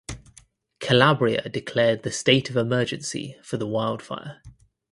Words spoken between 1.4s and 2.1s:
declared